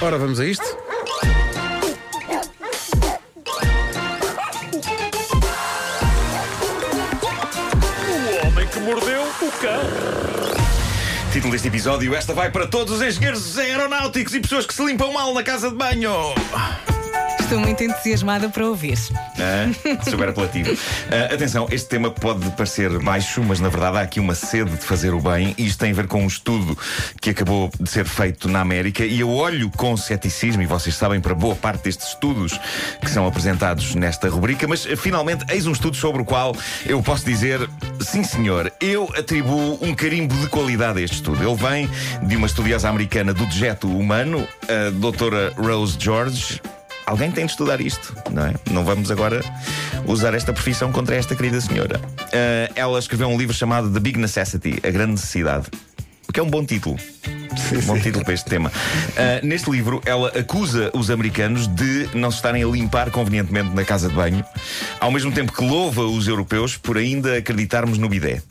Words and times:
Ora, 0.00 0.16
vamos 0.16 0.38
a 0.38 0.46
isto. 0.46 0.64
O 8.06 8.46
homem 8.46 8.68
que 8.68 8.78
mordeu 8.78 9.22
o 9.22 9.52
cão. 9.60 9.80
Título 11.32 11.52
deste 11.52 11.66
episódio: 11.66 12.14
Esta 12.14 12.32
vai 12.32 12.48
para 12.52 12.68
todos 12.68 12.94
os 12.94 13.02
engenheiros 13.02 13.58
aeronáuticos 13.58 14.34
e 14.34 14.40
pessoas 14.40 14.66
que 14.66 14.72
se 14.74 14.84
limpam 14.84 15.12
mal 15.12 15.34
na 15.34 15.42
casa 15.42 15.68
de 15.68 15.74
banho. 15.74 16.32
Estou 17.40 17.58
muito 17.58 17.82
entusiasmada 17.82 18.48
para 18.48 18.68
ouvir. 18.68 18.98
Ah, 19.40 20.02
super 20.02 20.30
apelativo. 20.30 20.76
Ah, 21.10 21.34
atenção, 21.34 21.66
este 21.70 21.88
tema 21.88 22.10
pode 22.10 22.50
parecer 22.50 22.90
baixo, 22.98 23.42
mas 23.42 23.60
na 23.60 23.68
verdade 23.68 23.98
há 23.98 24.00
aqui 24.00 24.20
uma 24.20 24.34
sede 24.34 24.70
de 24.70 24.84
fazer 24.84 25.14
o 25.14 25.20
bem. 25.20 25.54
E 25.56 25.66
isto 25.66 25.78
tem 25.78 25.90
a 25.90 25.94
ver 25.94 26.06
com 26.06 26.22
um 26.22 26.26
estudo 26.26 26.76
que 27.20 27.30
acabou 27.30 27.70
de 27.78 27.88
ser 27.88 28.04
feito 28.04 28.48
na 28.48 28.60
América. 28.60 29.04
E 29.04 29.20
eu 29.20 29.30
olho 29.30 29.70
com 29.70 29.96
ceticismo, 29.96 30.62
e 30.62 30.66
vocês 30.66 30.94
sabem, 30.94 31.20
para 31.20 31.34
boa 31.34 31.54
parte 31.54 31.84
destes 31.84 32.08
estudos 32.08 32.58
que 33.00 33.10
são 33.10 33.26
apresentados 33.26 33.94
nesta 33.94 34.28
rubrica. 34.28 34.66
Mas 34.66 34.84
finalmente, 34.96 35.44
eis 35.52 35.66
um 35.66 35.72
estudo 35.72 35.96
sobre 35.96 36.22
o 36.22 36.24
qual 36.24 36.56
eu 36.86 37.02
posso 37.02 37.24
dizer: 37.24 37.68
sim, 38.00 38.24
senhor, 38.24 38.72
eu 38.80 39.08
atribuo 39.16 39.78
um 39.80 39.94
carimbo 39.94 40.34
de 40.34 40.48
qualidade 40.48 40.98
a 40.98 41.02
este 41.02 41.16
estudo. 41.16 41.42
Ele 41.42 41.56
vem 41.56 41.88
de 42.26 42.36
uma 42.36 42.46
estudiosa 42.46 42.88
americana 42.88 43.32
do 43.32 43.46
dejeto 43.46 43.88
humano, 43.88 44.46
a 44.68 44.90
doutora 44.90 45.52
Rose 45.56 45.96
George. 45.98 46.60
Alguém 47.08 47.30
tem 47.30 47.46
de 47.46 47.52
estudar 47.52 47.80
isto, 47.80 48.14
não 48.30 48.44
é? 48.44 48.54
Não 48.70 48.84
vamos 48.84 49.10
agora 49.10 49.42
usar 50.04 50.34
esta 50.34 50.52
profissão 50.52 50.92
contra 50.92 51.16
esta 51.16 51.34
querida 51.34 51.58
senhora. 51.58 51.98
Ah, 52.20 52.70
ela 52.74 52.98
escreveu 52.98 53.26
um 53.28 53.38
livro 53.38 53.56
chamado 53.56 53.90
The 53.90 53.98
Big 53.98 54.18
Necessity, 54.18 54.78
A 54.86 54.90
Grande 54.90 55.12
Necessidade. 55.12 55.68
O 56.28 56.32
que 56.34 56.38
é 56.38 56.42
um 56.42 56.50
bom 56.50 56.62
título. 56.66 56.98
Um 57.72 57.86
bom 57.86 57.98
título 57.98 58.22
para 58.26 58.34
este 58.34 58.50
tema. 58.50 58.70
Ah, 59.16 59.40
neste 59.42 59.70
livro, 59.70 60.02
ela 60.04 60.28
acusa 60.38 60.90
os 60.92 61.10
americanos 61.10 61.66
de 61.66 62.10
não 62.12 62.30
se 62.30 62.36
estarem 62.36 62.62
a 62.62 62.66
limpar 62.66 63.10
convenientemente 63.10 63.74
na 63.74 63.86
casa 63.86 64.10
de 64.10 64.14
banho, 64.14 64.44
ao 65.00 65.10
mesmo 65.10 65.32
tempo 65.32 65.50
que 65.50 65.64
louva 65.64 66.02
os 66.02 66.28
europeus 66.28 66.76
por 66.76 66.98
ainda 66.98 67.38
acreditarmos 67.38 67.96
no 67.96 68.10
bidé. 68.10 68.42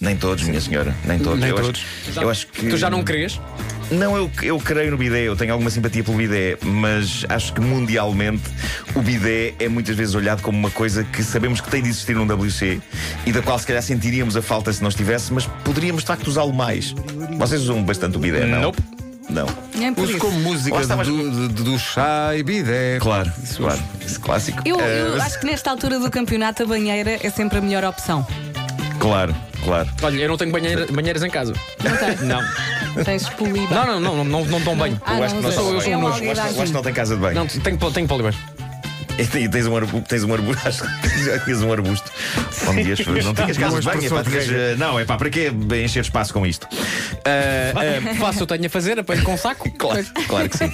Nem 0.00 0.16
todos, 0.16 0.44
minha 0.44 0.62
senhora, 0.62 0.94
nem 1.04 1.18
todos. 1.18 1.40
Nem 1.40 1.50
eu, 1.50 1.56
todos. 1.56 1.84
Acho, 2.08 2.20
eu 2.22 2.30
acho 2.30 2.46
que. 2.46 2.70
Tu 2.70 2.76
já 2.78 2.88
não 2.88 3.04
crês? 3.04 3.38
Não, 3.90 4.16
eu, 4.16 4.28
eu 4.42 4.58
creio 4.58 4.90
no 4.90 4.96
bidé, 4.96 5.22
eu 5.22 5.36
tenho 5.36 5.52
alguma 5.52 5.70
simpatia 5.70 6.02
pelo 6.02 6.16
bidé, 6.16 6.56
mas 6.60 7.24
acho 7.28 7.52
que 7.52 7.60
mundialmente 7.60 8.42
o 8.96 9.00
bidé 9.00 9.54
é 9.60 9.68
muitas 9.68 9.94
vezes 9.94 10.14
olhado 10.16 10.42
como 10.42 10.58
uma 10.58 10.70
coisa 10.70 11.04
que 11.04 11.22
sabemos 11.22 11.60
que 11.60 11.68
tem 11.70 11.82
de 11.82 11.88
existir 11.90 12.16
num 12.16 12.26
WC 12.26 12.80
e 13.24 13.32
da 13.32 13.42
qual 13.42 13.56
se 13.60 13.66
calhar 13.66 13.82
sentiríamos 13.82 14.36
a 14.36 14.42
falta 14.42 14.72
se 14.72 14.82
não 14.82 14.88
estivesse, 14.88 15.32
mas 15.32 15.46
poderíamos 15.64 16.02
de 16.02 16.08
facto 16.08 16.26
usá-lo 16.26 16.52
mais. 16.52 16.92
Vocês 17.38 17.62
usam 17.62 17.82
bastante 17.84 18.16
o 18.16 18.20
bidé, 18.20 18.44
não? 18.44 18.60
Nope. 18.62 18.82
Não. 19.30 19.46
Nem 19.74 19.92
por 19.92 20.02
Uso 20.04 20.12
isso. 20.12 20.20
como 20.20 20.38
música 20.40 20.76
Lá 20.76 20.82
está, 20.82 20.96
mas- 20.96 21.06
do, 21.08 21.48
do, 21.48 21.64
do, 21.64 21.78
chá 21.78 22.30
e 22.36 22.42
bidé. 22.44 22.98
Claro, 23.00 23.30
claro. 23.56 23.80
Esse 24.04 24.18
clássico. 24.20 24.62
Eu, 24.64 24.78
eu 24.80 25.16
Eh, 25.16 25.20
acho 25.20 25.40
que 25.40 25.46
nesta 25.46 25.68
altura 25.70 25.98
do 25.98 26.08
campeonato 26.10 26.62
a 26.62 26.66
banheira 26.66 27.18
é 27.20 27.30
sempre 27.30 27.58
a 27.58 27.60
melhor 27.60 27.82
opção. 27.84 28.24
Claro, 29.00 29.34
claro. 29.66 29.88
Olha, 30.02 30.16
eu 30.22 30.28
não 30.28 30.36
tenho 30.36 30.50
banheira- 30.52 30.86
banheiras 30.90 31.22
em 31.22 31.30
casa. 31.30 31.52
Não 31.82 31.96
tem? 31.96 32.16
Não. 32.26 33.04
Tens 33.04 33.28
poliba. 33.28 33.74
Não, 33.74 33.86
não, 33.86 34.00
não, 34.00 34.16
não, 34.16 34.24
não, 34.24 34.44
não 34.46 34.60
tomo 34.62 34.76
banho. 34.76 34.98
Ah, 35.04 35.18
eu 35.18 35.24
acho 35.24 35.34
que 35.34 35.42
não, 35.42 35.50
não 35.50 35.54
sou- 35.56 35.64
sou 35.64 35.74
eu 35.74 35.80
sou 35.82 35.92
um 35.92 36.00
nojo. 36.00 36.24
eu 36.24 36.32
acho 36.32 36.54
que 36.64 36.72
não 36.72 36.82
tem 36.82 36.94
casa 36.94 37.14
de 37.14 37.20
banho. 37.20 37.34
Não, 37.34 37.46
tenho, 37.46 37.76
tenho 37.92 38.08
poliban. 38.08 38.30
E 39.36 39.48
tens 39.48 39.66
um 39.66 39.76
arbusto, 39.76 40.08
tens 40.08 40.24
um 40.24 40.32
arbusto, 40.32 40.62
acho 40.68 40.82
que 40.82 41.24
já 41.24 41.38
tinhas 41.40 41.62
um 41.62 41.72
arbusto. 41.72 42.10
Onde 42.68 42.82
ias, 42.82 42.98
não 43.24 43.34
tinhas 43.34 43.58
casa 43.58 43.80
de 43.80 43.86
banho, 43.86 44.06
é 44.06 44.08
pá, 44.08 44.22
tinhas, 44.22 44.48
eh, 44.48 44.74
não, 44.76 44.98
é 44.98 45.04
pá, 45.04 45.16
para 45.16 45.30
quê 45.30 45.52
encher 45.84 46.00
espaço 46.00 46.32
com 46.32 46.46
isto? 46.46 46.66
Ah, 47.28 47.72
ah, 47.74 48.14
Faço, 48.14 48.42
eu 48.42 48.46
tenho 48.46 48.66
a 48.66 48.68
fazer, 48.68 49.00
apanho 49.00 49.22
com 49.24 49.34
um 49.34 49.36
saco. 49.36 49.68
Claro, 49.72 50.04
claro 50.28 50.48
que 50.48 50.58
sim. 50.58 50.72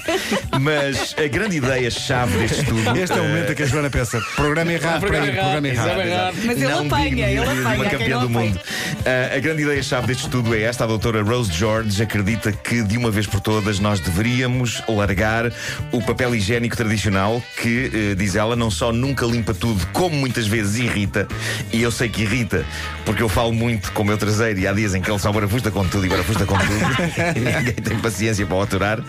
Mas 0.60 1.14
a 1.16 1.26
grande 1.26 1.56
ideia-chave 1.56 2.36
deste 2.36 2.60
estudo. 2.60 2.94
Este 2.94 3.18
é 3.18 3.20
o 3.22 3.24
momento 3.24 3.52
em 3.52 3.54
que 3.54 3.62
a 3.62 3.66
Joana 3.66 3.88
pensa: 3.88 4.20
programa 4.36 4.70
errado, 4.70 5.00
Programa 5.00 5.26
para 5.26 5.32
aí, 5.32 5.36
errado, 5.36 5.52
programa 5.52 5.68
errado. 6.04 6.36
Mas 6.44 6.56
ele 6.58 6.68
Não 6.68 6.86
apanha, 6.86 7.30
ele 7.30 7.38
apanha, 7.38 7.76
Uma 7.76 7.84
campeã 7.86 8.18
do 8.18 8.28
mundo. 8.28 8.60
Ah, 9.06 9.36
a 9.36 9.38
grande 9.40 9.62
ideia-chave 9.62 10.06
deste 10.06 10.24
estudo 10.24 10.54
é 10.54 10.60
esta: 10.62 10.84
a 10.84 10.86
doutora 10.86 11.22
Rose 11.22 11.50
George 11.50 12.02
acredita 12.02 12.52
que, 12.52 12.82
de 12.82 12.98
uma 12.98 13.10
vez 13.10 13.26
por 13.26 13.40
todas, 13.40 13.78
nós 13.78 13.98
deveríamos 14.00 14.82
largar 14.86 15.50
o 15.90 16.02
papel 16.02 16.34
higiênico 16.34 16.76
tradicional 16.76 17.42
que, 17.56 17.90
eh, 18.12 18.14
diz 18.32 18.36
ela, 18.36 18.56
não 18.56 18.70
só 18.70 18.92
nunca 18.92 19.26
limpa 19.26 19.52
tudo, 19.52 19.86
como 19.92 20.16
muitas 20.16 20.46
vezes 20.46 20.76
irrita. 20.76 21.28
E 21.72 21.82
eu 21.82 21.90
sei 21.90 22.08
que 22.08 22.22
irrita, 22.22 22.64
porque 23.04 23.22
eu 23.22 23.28
falo 23.28 23.52
muito 23.52 23.92
com 23.92 24.02
o 24.02 24.06
meu 24.06 24.16
traseiro 24.16 24.58
e 24.58 24.66
há 24.66 24.72
dias 24.72 24.94
em 24.94 25.02
que 25.02 25.10
ele 25.10 25.18
só 25.18 25.30
barafusta 25.30 25.70
com 25.70 25.86
tudo 25.86 26.06
e 26.06 26.08
barafusta 26.08 26.46
com 26.46 26.56
tudo. 26.56 26.72
e 27.36 27.40
ninguém 27.40 27.74
tem 27.74 27.98
paciência 27.98 28.46
para 28.46 28.56
o 28.56 28.62
aturar. 28.62 29.00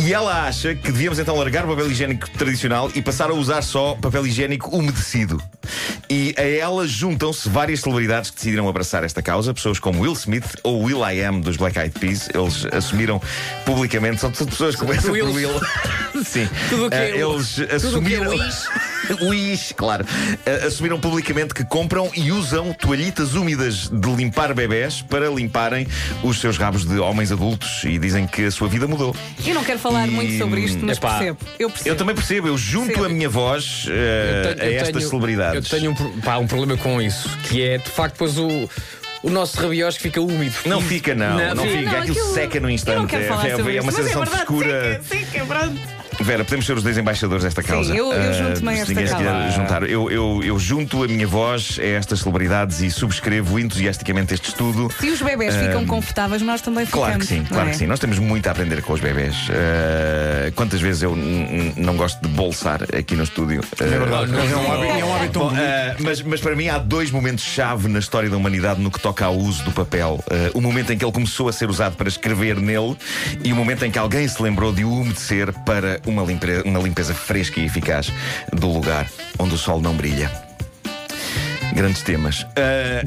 E 0.00 0.12
ela 0.12 0.46
acha 0.46 0.74
que 0.74 0.90
devíamos 0.90 1.18
então 1.18 1.36
largar 1.36 1.64
o 1.64 1.68
papel 1.68 1.90
higiênico 1.90 2.28
tradicional 2.30 2.90
e 2.94 3.02
passar 3.02 3.30
a 3.30 3.34
usar 3.34 3.62
só 3.62 3.94
papel 3.94 4.26
higiênico 4.26 4.76
umedecido. 4.76 5.40
E 6.10 6.34
a 6.36 6.42
ela 6.42 6.86
juntam-se 6.86 7.48
várias 7.48 7.80
celebridades 7.80 8.30
que 8.30 8.36
decidiram 8.36 8.68
abraçar 8.68 9.04
esta 9.04 9.22
causa, 9.22 9.54
pessoas 9.54 9.78
como 9.78 10.00
Will 10.02 10.12
Smith 10.12 10.56
ou 10.62 10.82
Will 10.82 11.00
I 11.08 11.24
Am 11.24 11.40
dos 11.40 11.56
Black 11.56 11.78
Eyed 11.78 11.98
Peas. 11.98 12.28
Eles 12.34 12.66
assumiram 12.72 13.20
publicamente, 13.64 14.20
são 14.20 14.30
tudo 14.30 14.50
pessoas 14.50 14.74
que 14.74 14.80
começam 14.80 15.10
por. 15.10 15.34
Will. 15.34 15.60
Sim. 16.24 16.48
Tudo 16.68 16.90
que 16.90 16.96
é 16.96 17.10
Eh, 17.10 17.20
Eles 17.20 17.56
tudo 17.82 17.98
o 17.98 18.02
que 18.02 18.14
Wish, 19.28 19.74
claro. 19.74 20.04
Eh, 20.46 20.64
assumiram 20.66 20.98
publicamente 21.00 21.52
que 21.54 21.64
compram 21.64 22.10
e 22.14 22.32
usam 22.32 22.72
toalhitas 22.72 23.34
úmidas 23.34 23.88
de 23.88 24.10
limpar 24.14 24.54
bebés 24.54 25.02
para 25.02 25.28
limparem 25.28 25.86
os 26.22 26.40
seus 26.40 26.56
rabos 26.56 26.84
de 26.84 26.98
homens 26.98 27.30
adultos 27.30 27.82
e 27.84 27.98
dizem 27.98 28.26
que 28.26 28.44
a 28.46 28.50
sua 28.50 28.68
vida 28.68 28.86
mudou. 28.86 29.14
Eu 29.44 29.54
não 29.54 29.64
quero 29.64 29.78
falar 29.78 30.06
E- 30.06 30.10
muito 30.10 30.38
sobre 30.38 30.60
isto, 30.62 30.84
mas 30.84 30.96
Epá, 30.98 31.18
percebo. 31.18 31.38
Eu 31.58 31.68
percebo. 31.70 31.88
Eu 31.90 31.96
também 31.96 32.14
percebo, 32.14 32.48
eu 32.48 32.56
junto 32.58 32.86
Percebo. 32.86 33.06
a 33.06 33.08
minha 33.08 33.28
voz 33.28 33.86
Eu 33.86 34.54
tenho- 34.56 34.62
a 34.62 34.72
eu 34.72 34.78
estas 34.80 34.96
tenho- 34.96 35.08
celebridades. 35.10 35.72
Eu 35.72 35.78
tenho 35.78 35.90
um, 35.92 36.20
pá, 36.20 36.38
um 36.38 36.46
problema 36.46 36.76
com 36.76 37.00
isso, 37.00 37.28
que 37.48 37.62
é 37.62 37.78
de 37.78 37.90
facto 37.90 38.14
depois 38.14 38.38
o, 38.38 38.68
o 39.22 39.30
nosso 39.30 39.60
rabiosco 39.60 40.00
fica 40.02 40.20
úmido. 40.20 40.54
Não 40.66 40.80
fica, 40.80 41.14
não, 41.14 41.54
não, 41.54 41.62
fica. 41.64 41.78
fica. 41.78 41.98
Aquilo 41.98 42.34
seca 42.34 42.60
no 42.60 42.70
instante. 42.70 42.94
Eu 42.96 43.00
não 43.02 43.08
quero 43.08 43.24
falar 43.28 43.46
é, 43.48 43.56
sobre 43.56 43.76
é 43.76 43.80
uma 43.80 43.92
sensação 43.92 44.22
é 44.22 44.24
de 44.24 44.30
verdade, 44.30 44.46
frescura. 44.46 45.00
Sim, 45.08 45.26
que 45.30 45.38
é 45.38 45.44
verdade. 45.44 45.80
Vera, 46.20 46.44
podemos 46.44 46.66
ser 46.66 46.76
os 46.76 46.82
dois 46.82 46.96
embaixadores 46.98 47.44
desta 47.44 47.62
causa. 47.62 47.94
eu- 47.94 48.12
eu 48.12 48.30
Ah, 48.30 48.32
junto-me 48.32 48.70
a 48.70 48.74
se 48.74 48.80
esta 48.80 48.92
ninguém 48.92 49.06
se 49.08 49.14
quiser 49.16 49.30
causa. 49.32 49.50
juntar. 49.50 49.82
Eu, 49.88 50.10
eu, 50.10 50.40
eu 50.44 50.58
junto 50.58 51.02
a 51.02 51.08
minha 51.08 51.26
voz 51.26 51.78
a 51.80 51.84
estas 51.84 52.20
celebridades 52.20 52.80
e 52.80 52.90
subscrevo 52.90 53.58
entusiasticamente 53.58 54.34
este 54.34 54.48
estudo. 54.48 54.90
Se 55.00 55.10
os 55.10 55.20
bebés 55.20 55.54
ficam 55.56 55.84
confortáveis, 55.86 56.42
nós 56.42 56.60
também 56.60 56.86
ficamos. 56.86 57.06
Claro 57.06 57.20
que 57.20 57.26
sim, 57.26 57.44
claro 57.44 57.68
é? 57.68 57.72
que 57.72 57.78
sim. 57.78 57.86
Nós 57.86 57.98
temos 57.98 58.18
muito 58.18 58.46
a 58.46 58.52
aprender 58.52 58.82
com 58.82 58.92
os 58.92 59.00
bebés. 59.00 59.34
Ah, 59.50 60.52
quantas 60.54 60.80
vezes 60.80 61.02
eu 61.02 61.16
não 61.76 61.96
gosto 61.96 62.20
de 62.20 62.28
bolsar 62.28 62.82
aqui 62.96 63.14
no 63.16 63.24
estúdio? 63.24 63.60
É 63.80 63.84
verdade, 63.84 64.30
Não, 64.30 64.40
é 64.40 64.56
um 64.56 64.72
hábito, 64.72 64.92
é 64.92 65.04
um 65.04 65.14
hábito 65.16 65.38
Bom, 65.38 65.50
ah, 65.54 65.96
mas, 66.00 66.22
mas 66.22 66.40
para 66.40 66.54
mim 66.56 66.68
há 66.68 66.78
dois 66.78 67.10
momentos-chave 67.10 67.88
na 67.88 67.98
história 67.98 68.28
da 68.30 68.36
humanidade 68.36 68.80
no 68.80 68.90
que 68.90 69.00
toca 69.00 69.24
ao 69.24 69.36
uso 69.36 69.62
do 69.64 69.72
papel. 69.72 70.22
Ah, 70.30 70.50
o 70.54 70.60
momento 70.60 70.92
em 70.92 70.98
que 70.98 71.04
ele 71.04 71.12
começou 71.12 71.48
a 71.48 71.52
ser 71.52 71.68
usado 71.68 71.96
para 71.96 72.08
escrever 72.08 72.56
nele 72.60 72.96
e 73.42 73.52
o 73.52 73.56
momento 73.56 73.84
em 73.84 73.90
que 73.90 73.98
alguém 73.98 74.26
se 74.28 74.40
lembrou 74.42 74.72
de 74.72 74.84
o 74.84 74.92
umedecer 74.92 75.52
para 75.64 76.00
uma, 76.04 76.22
limpe- 76.22 76.62
uma 76.64 76.78
limpeza 76.80 77.14
fresca 77.14 77.60
e 77.60 77.66
eficaz 77.66 78.10
do 78.52 78.68
lugar 78.72 79.06
onde 79.38 79.54
o 79.54 79.58
sol 79.58 79.80
não 79.80 79.94
brilha. 79.94 80.30
Grandes 81.74 82.02
temas. 82.02 82.46
Ah, 82.56 83.02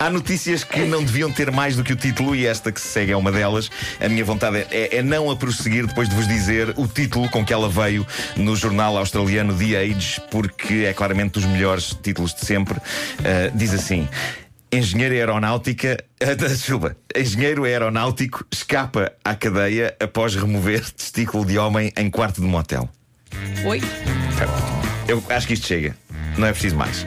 há 0.00 0.08
notícias 0.10 0.64
que 0.64 0.80
não 0.80 1.04
deviam 1.04 1.30
ter 1.30 1.50
mais 1.50 1.76
do 1.76 1.84
que 1.84 1.92
o 1.92 1.96
título 1.96 2.34
e 2.34 2.46
esta 2.46 2.72
que 2.72 2.80
se 2.80 2.88
segue 2.88 3.12
é 3.12 3.16
uma 3.16 3.30
delas. 3.30 3.70
A 4.00 4.08
minha 4.08 4.24
vontade 4.24 4.66
é, 4.70 4.96
é 4.96 5.02
não 5.02 5.30
a 5.30 5.36
prosseguir 5.36 5.86
depois 5.86 6.08
de 6.08 6.14
vos 6.14 6.26
dizer 6.26 6.72
o 6.76 6.86
título 6.88 7.28
com 7.28 7.44
que 7.44 7.52
ela 7.52 7.68
veio 7.68 8.06
no 8.36 8.56
jornal 8.56 8.96
australiano 8.96 9.52
The 9.54 9.76
Age, 9.82 10.20
porque 10.30 10.86
é 10.88 10.94
claramente 10.94 11.32
dos 11.32 11.44
melhores 11.44 11.94
títulos 12.02 12.32
de 12.34 12.46
sempre. 12.46 12.78
Ah, 13.22 13.50
diz 13.54 13.74
assim. 13.74 14.08
Engenheiro 14.72 15.14
aeronáutica, 15.14 15.96
ah, 16.20 16.34
desculpa, 16.34 16.96
engenheiro 17.16 17.64
aeronáutico 17.64 18.44
escapa 18.52 19.12
à 19.24 19.34
cadeia 19.34 19.96
após 20.00 20.34
remover 20.34 20.90
testículo 20.90 21.46
de 21.46 21.58
homem 21.58 21.92
em 21.96 22.10
quarto 22.10 22.40
de 22.40 22.46
motel. 22.46 22.88
Oi? 23.64 23.80
Eu 25.08 25.22
acho 25.28 25.46
que 25.46 25.54
isto 25.54 25.66
chega. 25.66 25.96
Não 26.36 26.46
é 26.46 26.52
preciso 26.52 26.76
mais. 26.76 27.06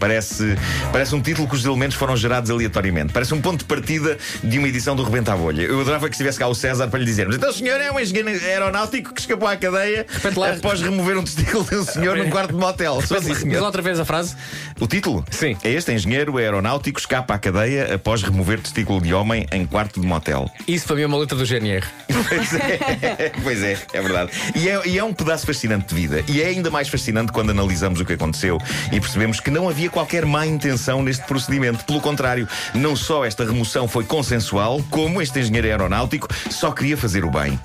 Parece, 0.00 0.56
parece 0.90 1.14
um 1.14 1.20
título 1.20 1.46
cujos 1.46 1.66
elementos 1.66 1.94
foram 1.94 2.16
gerados 2.16 2.50
aleatoriamente. 2.50 3.12
Parece 3.12 3.34
um 3.34 3.40
ponto 3.40 3.58
de 3.58 3.64
partida 3.66 4.16
de 4.42 4.58
uma 4.58 4.66
edição 4.66 4.96
do 4.96 5.04
Rebenta 5.04 5.34
à 5.34 5.36
Bolha. 5.36 5.62
Eu 5.62 5.78
adorava 5.78 6.08
que 6.08 6.14
estivesse 6.14 6.38
cá 6.38 6.48
o 6.48 6.54
César 6.54 6.88
para 6.88 6.98
lhe 6.98 7.04
dizermos: 7.04 7.36
então 7.36 7.50
o 7.50 7.52
senhor 7.52 7.78
é 7.78 7.92
um 7.92 8.00
engenheiro 8.00 8.30
aeronáutico 8.30 9.12
que 9.12 9.20
escapou 9.20 9.46
à 9.46 9.56
cadeia 9.56 10.06
lá. 10.34 10.52
após 10.52 10.80
remover 10.80 11.18
um 11.18 11.22
testículo 11.22 11.64
de 11.64 11.76
um 11.76 11.84
senhor 11.84 12.16
num 12.16 12.30
quarto 12.30 12.54
de 12.54 12.58
motel. 12.58 13.00
Só 13.02 13.18
assim, 13.18 13.34
senhor. 13.34 13.62
outra 13.62 13.82
vez 13.82 14.00
a 14.00 14.04
frase. 14.04 14.34
O 14.80 14.86
título? 14.86 15.22
Sim. 15.30 15.54
É 15.62 15.70
este: 15.70 15.92
engenheiro 15.92 16.38
aeronáutico 16.38 16.98
escapa 16.98 17.34
à 17.34 17.38
cadeia 17.38 17.94
após 17.94 18.22
remover 18.22 18.58
testículo 18.60 19.02
de 19.02 19.12
homem 19.12 19.46
em 19.52 19.66
quarto 19.66 20.00
de 20.00 20.06
motel. 20.06 20.50
Isso 20.66 20.86
para 20.86 20.96
mim 20.96 21.02
é 21.02 21.06
uma 21.06 21.18
letra 21.18 21.36
do 21.36 21.44
GNR. 21.44 21.86
Pois 22.28 22.54
é, 22.54 23.32
pois 23.42 23.62
é, 23.62 23.78
é 23.92 24.00
verdade. 24.00 24.30
E 24.54 24.68
é, 24.68 24.88
e 24.88 24.98
é 24.98 25.04
um 25.04 25.12
pedaço 25.12 25.46
fascinante 25.46 25.88
de 25.88 25.94
vida. 25.94 26.24
E 26.26 26.40
é 26.40 26.46
ainda 26.46 26.70
mais 26.70 26.88
fascinante 26.88 27.32
quando 27.32 27.50
analisamos 27.50 28.00
o 28.00 28.04
que 28.04 28.14
aconteceu 28.14 28.58
e 28.90 29.00
percebemos 29.00 29.40
que 29.40 29.50
não 29.50 29.68
havia 29.68 29.89
qualquer 29.90 30.24
má 30.24 30.46
intenção 30.46 31.02
neste 31.02 31.24
procedimento. 31.24 31.84
Pelo 31.84 32.00
contrário, 32.00 32.48
não 32.74 32.94
só 32.96 33.24
esta 33.24 33.44
remoção 33.44 33.88
foi 33.88 34.04
consensual, 34.04 34.82
como 34.90 35.20
este 35.20 35.40
engenheiro 35.40 35.66
aeronáutico 35.66 36.28
só 36.50 36.70
queria 36.72 36.96
fazer 36.96 37.24
o 37.24 37.30
bem. 37.30 37.58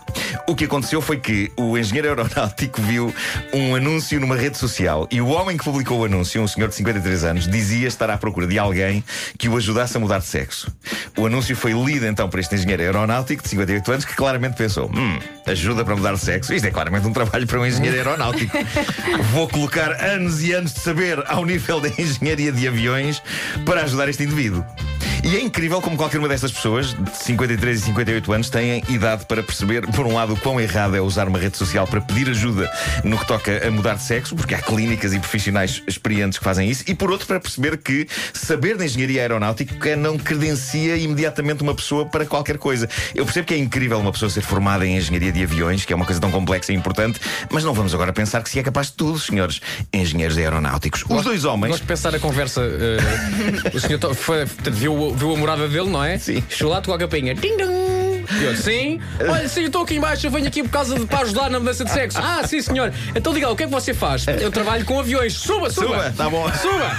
O 0.48 0.56
que 0.56 0.66
aconteceu 0.66 1.02
foi 1.02 1.18
que 1.18 1.52
o 1.58 1.78
engenheiro 1.78 2.10
aeronáutico 2.10 2.82
viu 2.82 3.14
um 3.54 3.76
anúncio 3.76 4.20
numa 4.20 4.36
rede 4.36 4.58
social 4.58 5.08
e 5.12 5.22
o 5.22 5.28
homem 5.28 5.58
que 5.58 5.64
publicou 5.64 6.00
o 6.00 6.06
anúncio, 6.06 6.42
um 6.42 6.48
senhor 6.48 6.70
de 6.70 6.76
53 6.76 7.24
anos, 7.24 7.48
dizia 7.48 7.88
estar 7.88 8.10
à 8.10 8.18
procura 8.18 8.48
de 8.48 8.60
alguém 8.60 9.04
que 9.38 9.48
o 9.48 9.58
ajudasse 9.58 9.98
a 9.98 10.00
mudar 10.00 10.20
de 10.20 10.26
sexo. 10.26 10.72
O 11.18 11.26
anúncio 11.26 11.56
foi 11.56 11.74
lido 11.74 12.06
então 12.06 12.30
por 12.30 12.40
este 12.40 12.56
engenheiro 12.56 12.84
aeronáutico 12.84 13.44
de 13.44 13.50
58 13.50 13.92
anos 13.92 14.06
que 14.06 14.16
claramente 14.16 14.56
pensou: 14.56 14.90
hum, 14.94 15.20
ajuda 15.46 15.84
para 15.86 15.96
mudar 15.96 16.14
de 16.14 16.20
sexo? 16.20 16.54
Isto 16.54 16.68
é 16.68 16.72
claramente 16.72 17.08
um 17.08 17.14
trabalho 17.14 17.48
para 17.48 17.60
um 17.60 17.66
engenheiro 17.66 17.98
aeronáutico. 17.98 18.58
Vou 19.32 19.48
colocar 19.48 19.92
anos 20.04 20.44
e 20.44 20.54
anos 20.54 20.74
de 20.74 20.80
saber 20.80 21.24
ao 21.28 21.46
nível 21.46 21.80
da 21.80 21.90
engenharia 21.90 22.15
de 22.52 22.68
aviões 22.68 23.22
para 23.66 23.84
ajudar 23.84 24.10
este 24.10 24.24
indivíduo. 24.24 24.66
E 25.26 25.38
é 25.38 25.42
incrível 25.42 25.82
como 25.82 25.98
qualquer 25.98 26.20
uma 26.20 26.28
destas 26.28 26.52
pessoas, 26.52 26.94
de 26.94 27.18
53 27.18 27.80
e 27.80 27.86
58 27.86 28.32
anos, 28.32 28.48
têm 28.52 28.84
idade 28.88 29.26
para 29.26 29.42
perceber, 29.42 29.82
por 29.88 30.06
um 30.06 30.14
lado, 30.14 30.34
o 30.34 30.38
quão 30.38 30.62
errado 30.62 30.96
é 30.96 31.02
usar 31.02 31.28
uma 31.28 31.40
rede 31.40 31.58
social 31.58 31.88
para 31.88 32.00
pedir 32.00 32.30
ajuda 32.30 32.72
no 33.04 33.18
que 33.18 33.26
toca 33.26 33.68
a 33.68 33.72
mudar 33.72 33.96
de 33.96 34.04
sexo, 34.04 34.36
porque 34.36 34.54
há 34.54 34.62
clínicas 34.62 35.16
e 35.16 35.20
profissionais 35.20 35.82
experientes 35.88 36.38
que 36.38 36.44
fazem 36.44 36.70
isso, 36.70 36.84
e 36.88 36.94
por 36.94 37.10
outro, 37.10 37.26
para 37.26 37.40
perceber 37.40 37.76
que 37.78 38.08
saber 38.34 38.78
de 38.78 38.86
engenharia 38.86 39.22
aeronáutica 39.22 39.96
não 39.96 40.16
credencia 40.16 40.96
imediatamente 40.96 41.64
uma 41.64 41.74
pessoa 41.74 42.06
para 42.06 42.24
qualquer 42.28 42.60
coisa. 42.60 42.88
Eu 43.16 43.26
percebo 43.26 43.48
que 43.48 43.56
é 43.56 43.58
incrível 43.58 44.00
uma 44.00 44.12
pessoa 44.12 44.30
ser 44.30 44.42
formada 44.42 44.86
em 44.86 44.96
engenharia 44.96 45.32
de 45.32 45.42
aviões, 45.42 45.86
que 45.86 45.92
é 45.92 45.96
uma 45.96 46.06
coisa 46.06 46.22
tão 46.22 46.30
complexa 46.30 46.72
e 46.72 46.76
importante, 46.76 47.20
mas 47.50 47.64
não 47.64 47.74
vamos 47.74 47.96
agora 47.96 48.14
pensar 48.14 48.44
que 48.44 48.50
se 48.52 48.60
é 48.60 48.64
capaz 48.64 48.88
de 48.88 48.94
tudo, 48.94 49.18
senhores 49.18 49.60
engenheiros 49.92 50.38
aeronáuticos. 50.38 51.04
Os 51.10 51.24
dois 51.24 51.46
homens. 51.46 51.72
Gosto 51.72 51.82
de 51.82 51.88
pensar 51.88 52.14
a 52.14 52.20
conversa. 52.20 52.62
eh, 52.62 53.72
o 53.74 53.80
senhor 53.80 54.00
viu, 54.72 55.15
viu 55.16 55.34
a 55.34 55.38
morada 55.38 55.68
dele, 55.68 55.90
não 55.90 56.04
é? 56.04 56.18
Sim. 56.18 56.44
Chegou 56.50 56.72
lá, 56.72 56.82
tocou 56.82 56.96
a 56.96 57.00
capinha. 57.00 57.34
Ding 57.34 57.58
dong! 57.58 57.95
E 58.32 58.44
eu, 58.44 58.56
sim. 58.56 59.00
Olha, 59.30 59.48
sim, 59.48 59.62
eu 59.62 59.68
estou 59.68 59.84
aqui 59.84 59.96
embaixo, 59.96 60.26
eu 60.28 60.32
venho 60.32 60.48
aqui 60.48 60.64
por 60.64 60.70
causa 60.70 60.98
de 60.98 61.06
para 61.06 61.20
ajudar 61.22 61.50
na 61.50 61.60
mudança 61.60 61.84
de 61.86 61.92
sexo. 61.92 62.18
Ah, 62.22 62.42
sim, 62.48 62.62
senhor. 62.62 62.92
Então 63.16 63.34
diga 63.34 63.48
lá, 63.48 63.54
o 63.54 63.56
que 63.56 63.64
é 63.64 63.66
que 63.68 63.72
você 63.72 63.94
faz? 63.94 64.26
Eu 64.28 64.52
trabalho 64.52 64.86
com 64.86 65.00
aviões. 65.00 65.34
Suba, 65.34 65.70
suba. 65.70 65.88
Suba, 65.88 66.14
tá 66.16 66.30
bom. 66.30 66.50
Suba. 66.54 66.92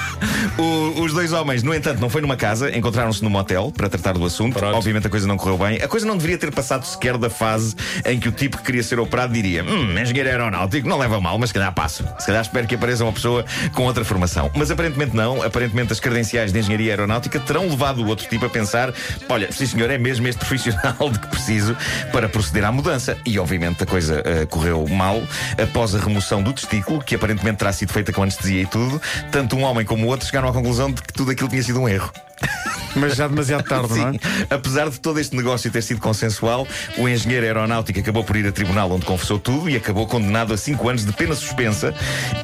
O- 0.58 1.02
os 1.02 1.12
dois 1.12 1.32
homens, 1.32 1.62
no 1.62 1.74
entanto, 1.74 2.00
não 2.00 2.08
foi 2.08 2.20
numa 2.20 2.36
casa, 2.36 2.74
encontraram-se 2.76 3.22
num 3.22 3.30
motel 3.30 3.72
para 3.76 3.88
tratar 3.88 4.12
do 4.12 4.24
assunto. 4.24 4.58
Pronto. 4.58 4.76
Obviamente 4.76 5.06
a 5.06 5.10
coisa 5.10 5.26
não 5.26 5.36
correu 5.36 5.58
bem. 5.58 5.82
A 5.82 5.88
coisa 5.88 6.06
não 6.06 6.16
deveria 6.16 6.38
ter 6.38 6.52
passado 6.52 6.84
sequer 6.84 7.16
da 7.18 7.28
fase 7.30 7.74
em 8.04 8.18
que 8.18 8.28
o 8.28 8.32
tipo 8.32 8.56
que 8.58 8.62
queria 8.64 8.82
ser 8.82 8.98
operado 8.98 9.32
diria: 9.32 9.62
Hum, 9.64 9.98
engenheiro 9.98 10.28
aeronáutico, 10.28 10.88
não 10.88 10.98
leva 10.98 11.20
mal, 11.20 11.38
mas 11.38 11.50
se 11.50 11.54
calhar 11.54 11.72
passo. 11.74 12.04
Se 12.18 12.26
calhar 12.26 12.42
espero 12.42 12.66
que 12.66 12.74
apareça 12.74 13.04
uma 13.04 13.12
pessoa 13.12 13.44
com 13.74 13.82
outra 13.84 14.04
formação. 14.04 14.50
Mas 14.54 14.70
aparentemente 14.70 15.14
não. 15.14 15.42
Aparentemente 15.42 15.92
as 15.92 16.00
credenciais 16.00 16.52
de 16.52 16.58
engenharia 16.58 16.92
aeronáutica 16.92 17.38
terão 17.40 17.68
levado 17.68 18.02
o 18.02 18.06
outro 18.06 18.26
tipo 18.28 18.46
a 18.46 18.48
pensar: 18.48 18.92
olha, 19.28 19.50
sim 19.52 19.66
senhor, 19.66 19.90
é 19.90 19.98
mesmo 19.98 20.26
este 20.28 20.38
profissional 20.38 21.10
que 21.18 21.28
preciso 21.28 21.76
para 22.12 22.28
proceder 22.28 22.64
à 22.64 22.72
mudança. 22.72 23.16
E 23.24 23.38
obviamente 23.38 23.82
a 23.82 23.86
coisa 23.86 24.22
eh, 24.24 24.46
correu 24.46 24.86
mal 24.88 25.22
após 25.62 25.94
a 25.94 25.98
remoção 25.98 26.42
do 26.42 26.52
testículo, 26.52 27.02
que 27.02 27.14
aparentemente 27.14 27.58
terá 27.58 27.72
sido 27.72 27.92
feita 27.92 28.12
com 28.12 28.22
anestesia 28.22 28.62
e 28.62 28.66
tudo. 28.66 29.00
Tanto 29.30 29.56
um 29.56 29.62
homem 29.62 29.84
como 29.84 30.06
o 30.06 30.08
outro 30.08 30.26
chegaram 30.26 30.48
à 30.48 30.52
conclusão 30.52 30.90
de 30.90 31.02
que 31.02 31.12
tudo 31.12 31.30
aquilo 31.30 31.48
tinha 31.48 31.62
sido 31.62 31.80
um 31.80 31.88
erro. 31.88 32.12
Mas 32.96 33.14
já 33.14 33.28
demasiado 33.28 33.64
tarde, 33.64 33.94
não 33.94 34.08
é? 34.08 34.12
Sim. 34.12 34.18
Apesar 34.50 34.88
de 34.88 34.98
todo 34.98 35.20
este 35.20 35.36
negócio 35.36 35.70
ter 35.70 35.82
sido 35.82 36.00
consensual, 36.00 36.66
o 36.98 37.08
engenheiro 37.08 37.46
aeronáutico 37.46 38.00
acabou 38.00 38.24
por 38.24 38.36
ir 38.36 38.46
a 38.46 38.52
tribunal 38.52 38.90
onde 38.90 39.04
confessou 39.04 39.38
tudo 39.38 39.68
e 39.68 39.76
acabou 39.76 40.06
condenado 40.06 40.52
a 40.52 40.56
5 40.56 40.88
anos 40.88 41.04
de 41.04 41.12
pena 41.12 41.34
suspensa. 41.34 41.94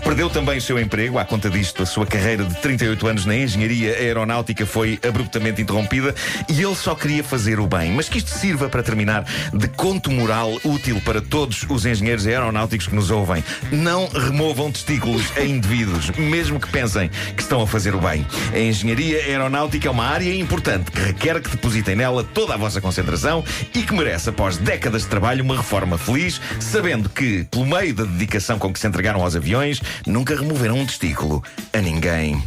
Perdeu 0.05 0.29
também 0.29 0.59
o 0.59 0.61
seu 0.61 0.79
emprego. 0.79 1.19
À 1.19 1.25
conta 1.25 1.49
disto, 1.49 1.83
a 1.83 1.87
sua 1.87 2.07
carreira 2.07 2.45
de 2.45 2.55
38 2.61 3.07
anos 3.07 3.27
na 3.27 3.37
engenharia 3.37 3.95
aeronáutica 3.97 4.67
foi 4.67 4.99
abruptamente 5.07 5.63
interrompida 5.63 6.15
e 6.49 6.63
ele 6.63 6.75
só 6.75 6.95
queria 6.95 7.25
fazer 7.25 7.59
o 7.59 7.67
bem. 7.67 7.93
Mas 7.93 8.09
que 8.09 8.19
isto 8.19 8.31
sirva 8.31 8.69
para 8.69 8.83
terminar 8.83 9.25
de 9.53 9.69
conto 9.69 10.11
moral 10.11 10.53
útil 10.65 11.01
para 11.05 11.21
todos 11.21 11.65
os 11.69 11.87
engenheiros 11.87 12.27
aeronáuticos 12.27 12.87
que 12.87 12.95
nos 12.95 13.11
ouvem. 13.11 13.43
Não 13.71 14.09
removam 14.09 14.71
testículos 14.71 15.23
a 15.37 15.43
indivíduos, 15.43 16.11
mesmo 16.11 16.61
que 16.61 16.69
pensem 16.69 17.11
que 17.37 17.43
estão 17.43 17.63
a 17.63 17.67
fazer 17.67 17.95
o 17.95 18.01
bem. 18.01 18.27
A 18.53 18.59
engenharia 18.59 19.19
aeronáutica 19.19 19.89
é 19.89 19.91
uma 19.91 20.07
área 20.07 20.42
importante 20.43 20.91
que 20.91 21.01
requer 21.01 21.41
que 21.41 21.51
depositem 21.51 21.97
nela 21.97 22.25
toda 22.25 22.55
a 22.55 22.57
vossa 22.57 22.81
concentração 22.81 23.45
e 23.75 23.83
que 23.83 23.95
merece, 23.95 24.29
após 24.29 24.57
décadas 24.57 25.03
de 25.03 25.09
trabalho, 25.09 25.45
uma 25.45 25.57
reforma 25.57 25.97
feliz, 25.97 26.41
sabendo 26.61 27.09
que, 27.09 27.45
pelo 27.45 27.67
meio 27.67 27.95
da 27.95 28.05
dedicação 28.05 28.59
com 28.59 28.73
que 28.73 28.79
se 28.79 28.87
entregaram 28.87 29.23
aos 29.23 29.37
aviões, 29.37 29.81
nunca 30.07 30.35
removeram 30.37 30.79
um 30.79 30.87
testículo 30.87 31.43
a 31.73 31.79
ninguém. 31.79 32.43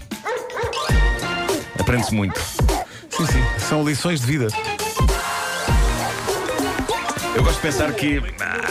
Aprende-se 1.80 2.14
muito. 2.14 2.40
Sim, 2.40 3.26
sim. 3.28 3.44
São 3.68 3.88
lições 3.88 4.20
de 4.20 4.26
vida. 4.26 4.48
Eu 7.36 7.44
gosto 7.44 7.56
de 7.56 7.62
pensar 7.62 7.92
que 7.94 8.22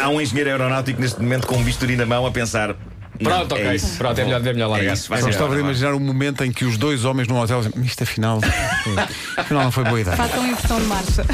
há 0.00 0.08
um 0.08 0.20
engenheiro 0.20 0.50
aeronáutico 0.50 1.00
neste 1.00 1.20
momento 1.20 1.46
com 1.46 1.56
um 1.56 1.62
bisturi 1.62 1.96
na 1.96 2.06
mão 2.06 2.26
a 2.26 2.30
pensar. 2.30 2.74
"Não, 3.20 3.30
Pronto, 3.30 3.54
ok. 3.54 3.74
isso. 3.74 3.96
Pronto, 3.98 4.18
é 4.20 4.24
melhor, 4.24 4.40
é 4.46 4.52
melhor 4.52 4.66
É 4.66 4.70
largar. 4.72 4.94
isso, 4.94 5.08
vai 5.08 5.18
Só 5.18 5.24
ser 5.24 5.30
estava 5.30 5.44
a 5.50 5.52
agora, 5.52 5.60
imaginar 5.68 5.94
o 5.94 6.00
momento 6.00 6.44
em 6.44 6.52
que 6.52 6.64
os 6.64 6.76
dois 6.76 7.04
homens 7.04 7.28
num 7.28 7.38
hotel 7.38 7.62
dizem, 7.62 7.84
isto 7.84 8.02
afinal, 8.02 8.40
afinal 9.36 9.64
não 9.64 9.72
foi 9.72 9.84
boa 9.84 10.00
ideia. 10.00 10.16
Façam 10.16 10.46
inversão 10.46 10.80
de 10.80 10.86
marcha. 10.86 11.24